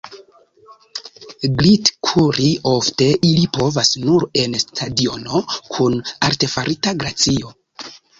Glitkuri 1.57 2.47
ofte 2.71 3.09
ili 3.31 3.43
povas 3.57 3.91
nur 4.05 4.25
en 4.45 4.57
stadiono 4.63 5.43
kun 5.75 5.99
artefarita 6.29 6.95
glacio. 7.05 7.53